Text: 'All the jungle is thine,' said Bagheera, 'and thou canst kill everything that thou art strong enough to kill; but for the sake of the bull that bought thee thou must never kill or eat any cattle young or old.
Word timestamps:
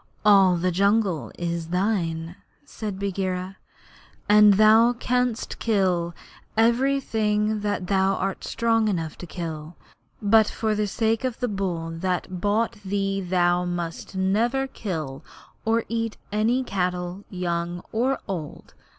'All 0.25 0.57
the 0.57 0.71
jungle 0.71 1.31
is 1.37 1.67
thine,' 1.67 2.35
said 2.65 2.97
Bagheera, 2.97 3.57
'and 4.27 4.55
thou 4.55 4.93
canst 4.93 5.59
kill 5.59 6.15
everything 6.57 7.59
that 7.59 7.85
thou 7.85 8.15
art 8.15 8.43
strong 8.43 8.87
enough 8.87 9.15
to 9.19 9.27
kill; 9.27 9.75
but 10.19 10.47
for 10.47 10.73
the 10.73 10.87
sake 10.87 11.23
of 11.23 11.39
the 11.39 11.47
bull 11.47 11.91
that 11.91 12.41
bought 12.41 12.77
thee 12.83 13.21
thou 13.21 13.63
must 13.63 14.15
never 14.15 14.65
kill 14.65 15.23
or 15.65 15.85
eat 15.87 16.17
any 16.31 16.63
cattle 16.63 17.23
young 17.29 17.83
or 17.91 18.17
old. 18.27 18.73